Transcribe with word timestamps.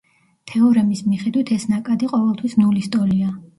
თეორემის 0.51 1.03
მიხედვით 1.09 1.53
ეს 1.57 1.69
ნაკადი 1.75 2.11
ყოველთვის 2.17 2.59
ნულის 2.65 2.93
ტოლია. 2.99 3.33